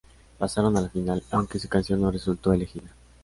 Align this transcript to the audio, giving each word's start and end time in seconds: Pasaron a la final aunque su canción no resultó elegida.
Pasaron 0.39 0.75
a 0.77 0.81
la 0.81 0.89
final 0.89 1.21
aunque 1.29 1.59
su 1.59 1.69
canción 1.69 2.01
no 2.01 2.09
resultó 2.09 2.51
elegida. 2.53 2.89